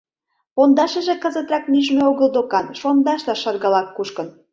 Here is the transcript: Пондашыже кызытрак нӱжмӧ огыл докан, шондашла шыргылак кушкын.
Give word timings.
Пондашыже 0.55 1.15
кызытрак 1.23 1.65
нӱжмӧ 1.71 2.01
огыл 2.11 2.29
докан, 2.35 2.65
шондашла 2.79 3.35
шыргылак 3.41 3.87
кушкын. 3.95 4.27